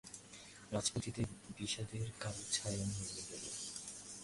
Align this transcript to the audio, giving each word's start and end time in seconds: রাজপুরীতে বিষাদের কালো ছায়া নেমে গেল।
রাজপুরীতে 0.71 1.21
বিষাদের 1.57 2.07
কালো 2.19 2.43
ছায়া 2.51 2.85
নেমে 2.89 3.21
গেল। 3.29 3.43